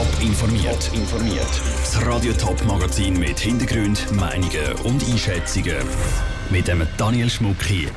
[0.00, 0.90] Top informiert.
[0.94, 1.60] informiert.
[1.76, 5.76] Das Radio Top Magazin mit Hintergrund, Meinungen und Einschätzungen
[6.48, 7.90] mit dem Daniel Schmuck hier.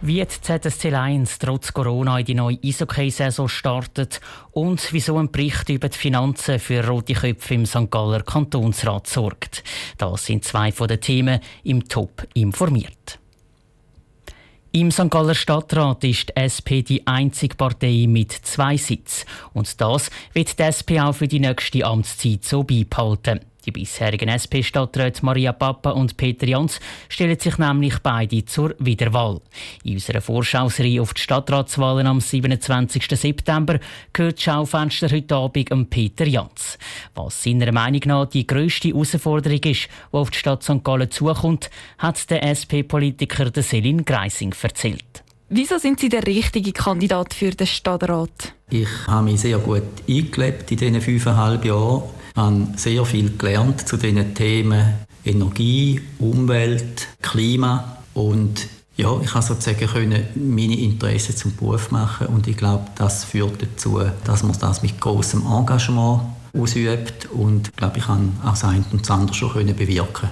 [0.00, 4.20] Wie die ZSC Lions trotz Corona in die neue Eishockey-Saison startet
[4.52, 7.90] und wieso ein Bericht über die Finanzen für rote Köpfe im St.
[7.90, 9.64] Galler Kantonsrat sorgt.
[9.98, 13.18] Das sind zwei von den Themen im Top informiert.
[14.72, 15.10] Im St.
[15.10, 19.26] Galler Stadtrat ist die SP die einzige Partei mit zwei Sitzen.
[19.52, 23.40] Und das wird die SP auch für die nächste Amtszeit so beibehalten.
[23.66, 29.40] Die bisherigen SP-Stadträte Maria Papa und Peter Jans stellen sich nämlich beide zur Wiederwahl.
[29.84, 33.06] In unserer Vorschauserie auf die Stadtratswahlen am 27.
[33.18, 33.78] September
[34.12, 36.78] gehört das Schaufenster heute Abend an Peter Jans.
[37.14, 40.82] Was seiner Meinung nach die grösste Herausforderung ist, die auf die Stadt St.
[40.82, 45.22] Gallen zukommt, hat der SP-Politiker Selin Greising erzählt.
[45.52, 48.54] Wieso sind Sie der richtige Kandidat für den Stadtrat?
[48.70, 52.04] Ich habe mich sehr gut eingelebt in diesen fünfeinhalb Jahren
[52.36, 59.86] habe sehr viel gelernt zu diesen Themen Energie, Umwelt, Klima und ja, ich habe sozusagen
[59.86, 64.82] können meine Interessen zum Beruf machen und ich glaube, das führt dazu, dass man das
[64.82, 66.20] mit großem Engagement
[66.56, 70.28] ausübt und ich glaube, ich kann auch das eine und das andere schon können bewirken.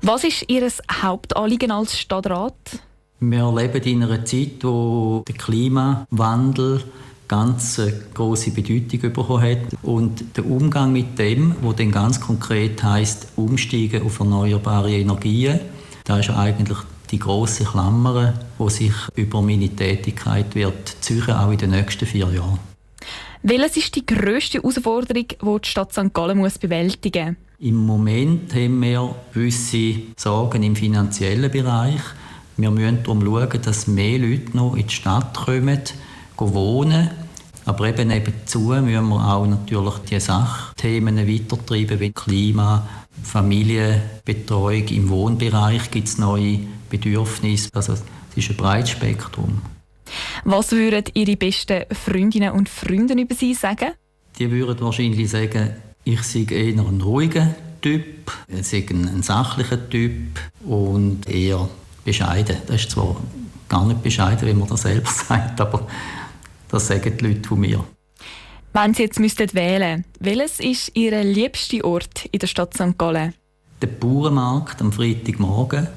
[0.00, 2.54] Was ist Ihr Hauptanliegen als Stadtrat?
[3.20, 6.82] Wir leben in einer Zeit, wo der Klimawandel
[7.32, 9.58] ganz äh, große Bedeutung bekommen hat.
[9.82, 15.58] Und der Umgang mit dem, wo dann ganz konkret heißt Umsteigen auf erneuerbare Energien,
[16.04, 16.76] da ist eigentlich
[17.10, 22.30] die große Klammer, wo sich über meine Tätigkeit wird züchen, auch in den nächsten vier
[22.30, 22.58] Jahren.
[23.42, 26.12] Welches ist die grösste Herausforderung, die die Stadt St.
[26.12, 27.68] Gallen muss bewältigen muss?
[27.68, 32.02] Im Moment haben wir gewisse Sorgen im finanziellen Bereich.
[32.58, 35.80] Wir müssen darum schauen, dass mehr Leute noch in die Stadt kommen,
[36.36, 37.10] wohnen
[37.64, 42.86] aber eben nebenzu müssen wir auch natürlich die Sachthemen weitertreiben, wie Klima,
[43.22, 44.88] Familienbetreuung.
[44.88, 46.60] Im Wohnbereich gibt es neue
[46.90, 47.70] Bedürfnisse.
[47.72, 48.02] Also es
[48.36, 49.62] ist ein breites Spektrum.
[50.44, 53.92] Was würden Ihre besten Freundinnen und Freunde über Sie sagen?
[54.38, 55.70] Die würden wahrscheinlich sagen,
[56.04, 61.68] ich sei eher ein ruhiger Typ, ich sei ein sachlicher Typ und eher
[62.04, 62.56] bescheiden.
[62.66, 63.16] Das ist zwar
[63.68, 65.86] gar nicht bescheiden, wie man das selbst sagt, aber
[66.72, 67.84] das sagen die Leute von mir.
[68.72, 72.96] Wenn Sie jetzt müsstet wählen welches ist Ihr liebster Ort in der Stadt St.
[72.96, 73.34] Gallen?
[73.80, 75.88] Der Bauernmarkt am Freitagmorgen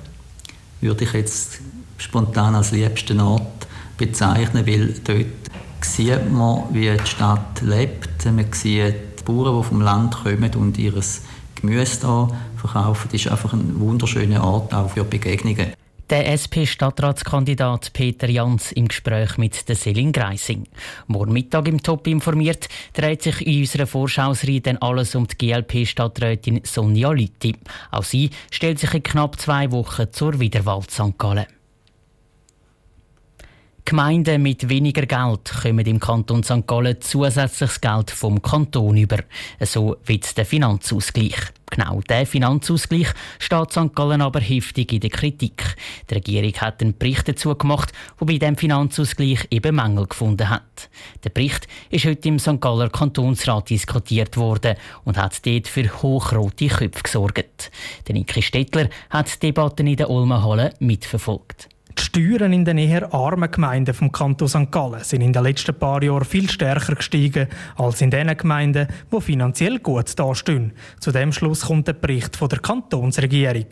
[0.81, 1.61] würde ich jetzt
[1.97, 5.25] spontan als liebsten Ort bezeichnen, weil dort
[5.81, 8.25] sieht man, wie die Stadt lebt.
[8.25, 10.93] Man sieht die Bauern, die vom Land kommen und ihr
[11.55, 12.27] Gemüse da
[12.57, 13.07] verkaufen.
[13.11, 15.74] Das ist einfach ein wunderschöner Ort auch für Begegnungen.
[16.11, 20.67] Der SP-Stadtratskandidat Peter Jans im Gespräch mit der Selin Greising.
[21.07, 26.61] Morgen Mittag im Top informiert dreht sich in unserer Vorschauserie dann alles um die GLP-Stadträtin
[26.63, 27.55] Sonja Lütti.
[27.89, 31.17] Auch sie stellt sich in knapp zwei Wochen zur Wiederwahl St.
[31.17, 31.47] Gallen.
[33.87, 36.65] Gemeinden mit weniger Geld kommen im Kanton St.
[36.65, 39.19] Gallen zusätzliches Geld vom Kanton über.
[39.59, 41.35] So wie der Finanzausgleich.
[41.69, 43.93] Genau der Finanzausgleich steht St.
[43.93, 45.75] Gallen aber heftig in der Kritik.
[46.09, 50.89] Die Regierung hat einen Bericht dazu gemacht, der bei dem Finanzausgleich eben Mängel gefunden hat.
[51.23, 52.59] Der Bericht ist heute im St.
[52.59, 57.69] Galler Kantonsrat diskutiert worden und hat dort für hochrote Köpfe gesorgt.
[58.07, 61.69] Der Niki Stettler hat die Debatten in der Ulmer Halle mitverfolgt.
[61.97, 64.69] Die Steuern in den eher armen Gemeinden vom Kanton St.
[64.69, 67.47] Gallen sind in den letzten paar Jahren viel stärker gestiegen
[67.77, 70.73] als in den Gemeinden, die finanziell gut dastehen.
[70.99, 73.67] Zu dem Schluss kommt der Bericht von der Kantonsregierung.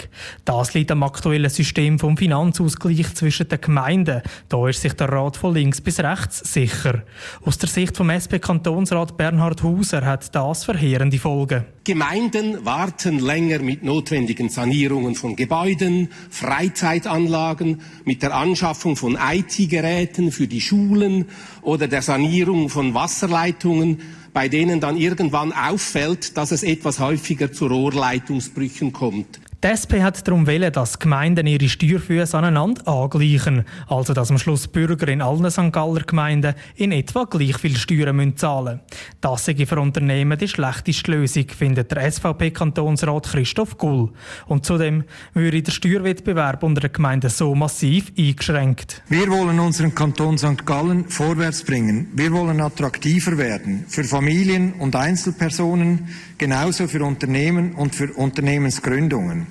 [0.45, 4.21] Das liegt am aktuellen System vom Finanzausgleich zwischen den Gemeinden.
[4.47, 7.03] Da ist sich der Rat von links bis rechts sicher.
[7.43, 11.65] Aus der Sicht vom SP-Kantonsrat Bernhard Hauser hat das verheerende Folgen.
[11.83, 20.47] Gemeinden warten länger mit notwendigen Sanierungen von Gebäuden, Freizeitanlagen, mit der Anschaffung von IT-Geräten für
[20.47, 21.25] die Schulen
[21.61, 24.01] oder der Sanierung von Wasserleitungen,
[24.33, 29.39] bei denen dann irgendwann auffällt, dass es etwas häufiger zu Rohrleitungsbrüchen kommt.
[29.63, 34.67] Die SP hat darum wollen, dass Gemeinden ihre Steuerfüße aneinander angleichen, also dass am Schluss
[34.67, 35.71] Bürger in allen St.
[35.71, 38.81] Galler Gemeinden in etwa gleich viel Steuern müssen zahlen
[39.21, 44.11] Das sei für Unternehmen die schlechteste Lösung, findet der SVP-Kantonsrat Christoph Gull.
[44.47, 49.01] Und zudem würde der Steuerwettbewerb unter den Gemeinden so massiv eingeschränkt.
[49.07, 50.65] Wir wollen unseren Kanton St.
[50.65, 52.09] Gallen vorwärts bringen.
[52.15, 56.09] Wir wollen attraktiver werden für Familien und Einzelpersonen,
[56.43, 59.47] genauso für Unternehmen und für Unternehmensgründungen.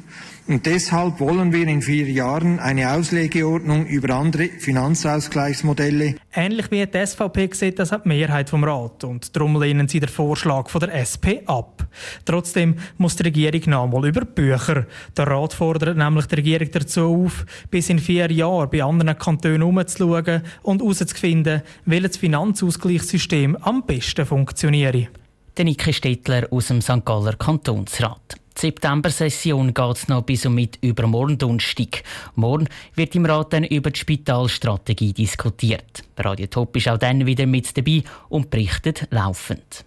[0.46, 7.06] Und deshalb wollen wir in vier Jahren eine Auslegeordnung über andere Finanzausgleichsmodelle Ähnlich wie die
[7.06, 10.94] SVP sieht das die Mehrheit vom Rat und darum lehnen sie den Vorschlag von der
[11.00, 11.86] SP ab.
[12.26, 14.86] Trotzdem muss die Regierung nochmal über Bücher.
[15.16, 19.62] Der Rat fordert nämlich die Regierung dazu auf, bis in vier Jahren bei anderen Kantonen
[19.62, 25.21] umzuschauen und herauszufinden, welches Finanzausgleichssystem am besten funktioniert.
[25.58, 27.04] Der Niki Stettler aus dem St.
[27.04, 28.36] Galler Kantonsrat.
[28.56, 32.04] Die September-Session geht noch bis und mit übermorgen Donnerstag.
[32.36, 36.04] Morgen wird im Rat dann über die Spitalstrategie diskutiert.
[36.16, 39.84] Radio Top ist auch dann wieder mit dabei und berichtet laufend.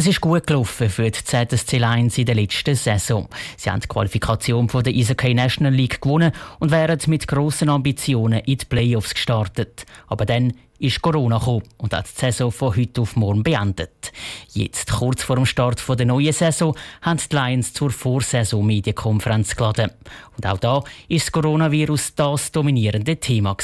[0.00, 3.28] Es ist gut gelaufen für die ZSC Lions in der letzten Saison.
[3.58, 8.40] Sie haben die Qualifikation von der Eishockey National League gewonnen und wären mit grossen Ambitionen
[8.46, 9.84] in die Playoffs gestartet.
[10.06, 14.10] Aber dann ist Corona gekommen und hat die Saison von heute auf morgen beendet.
[14.54, 19.90] Jetzt, kurz vor dem Start der neuen Saison, haben die Lions zur Vorsaison-Medienkonferenz geladen.
[20.34, 23.54] Und auch da ist das Coronavirus das dominierende Thema.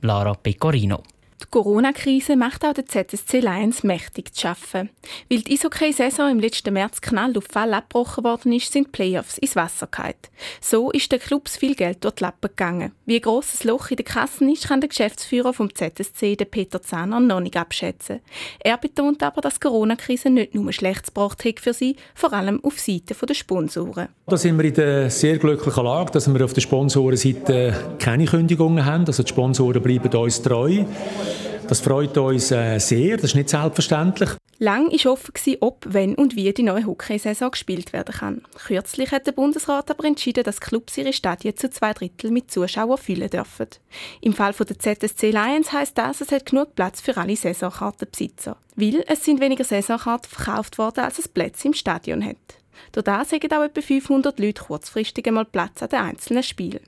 [0.00, 1.02] Lara Pecorino.
[1.42, 4.90] Die Corona-Krise macht auch der ZSC Lions mächtig zu schaffen.
[5.28, 9.38] Weil die Eishockey-Saison im letzten März knall auf Fall abgebrochen worden ist, sind die Playoffs
[9.38, 10.14] ins Wasser gefallen.
[10.60, 12.92] So ist den Clubs viel Geld durch die Lappen gegangen.
[13.06, 16.80] Wie ein grosses Loch in den Kassen ist, kann der Geschäftsführer vom ZSC, der Peter
[16.80, 18.20] Zahner, noch nicht abschätzen.
[18.60, 22.62] Er betont aber, dass die Corona-Krise nicht nur schlecht gebracht hat für sie, vor allem
[22.64, 24.08] auf Seite der Sponsoren.
[24.26, 28.84] Da sind wir in der sehr glücklichen Lage, dass wir auf der Sponsorenseite keine Kündigungen
[28.84, 29.06] haben.
[29.06, 30.84] Also die Sponsoren bleiben uns treu.
[31.72, 34.28] Das freut uns äh, sehr, das ist nicht selbstverständlich.
[34.58, 38.42] Lang war offen, ob, wenn und wie die neue Hockeysaison gespielt werden kann.
[38.66, 42.98] Kürzlich hat der Bundesrat aber entschieden, dass Clubs ihre Stadien zu zwei Drittel mit Zuschauern
[42.98, 43.68] füllen dürfen.
[44.20, 48.58] Im Fall der ZSC Lions heisst das, es hat genug Platz für alle Saisonkartenbesitzer.
[48.76, 52.36] Weil es sind weniger Saisonkarten verkauft worden, als es Plätze im Stadion hat.
[52.92, 56.80] Durch das haben auch etwa 500 Leute kurzfristig einmal Platz an den einzelnen Spielen.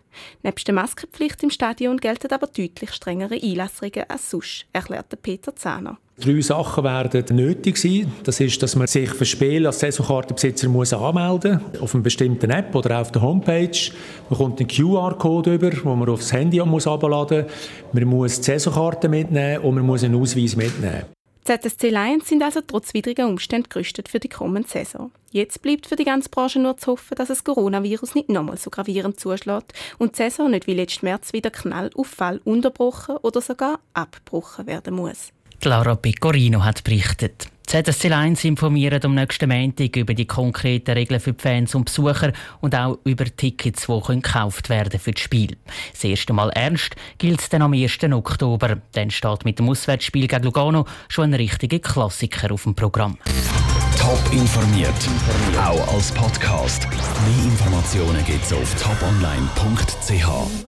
[0.42, 5.98] Neben der Maskenpflicht im Stadion gelten aber deutlich strengere Einlassregeln als sonst, erklärte Peter Zahner.
[6.16, 8.12] Drei Sachen werden nötig sein.
[8.22, 12.50] Das ist, dass man sich für Spiel als Saisonkartenbesitzer muss anmelden muss, auf einer bestimmten
[12.50, 13.90] App oder auf der Homepage.
[14.30, 17.92] Man kommt einen QR-Code über, den man aufs Handy abladen muss.
[17.92, 21.04] Man muss die Saisonkarte mitnehmen und man muss einen Ausweis mitnehmen.
[21.44, 25.10] ZSC Lions sind also trotz widriger Umstände gerüstet für die kommende Saison.
[25.30, 28.70] Jetzt bleibt für die ganze Branche nur zu hoffen, dass das Coronavirus nicht nochmal so
[28.70, 33.42] gravierend zuschlägt und die Saison nicht wie letzten März wieder Knall auf Fall unterbrochen oder
[33.42, 35.32] sogar abgebrochen werden muss.
[35.64, 37.48] Laura Pecorino hat berichtet.
[37.66, 42.32] ZSC 1 informiert am nächsten Montag über die konkreten Regeln für die Fans und Besucher
[42.60, 45.56] und auch über Tickets, die gekauft werden für das Spiel.
[45.92, 48.02] Das erste Mal ernst gilt es dann am 1.
[48.12, 48.78] Oktober.
[48.92, 53.18] Dann steht mit dem Auswärtsspiel gegen Lugano schon ein richtiger Klassiker auf dem Programm.
[53.98, 54.92] Top informiert,
[55.58, 56.86] auch als Podcast.
[56.88, 60.62] Mehr Informationen gibt es auf toponline.ch.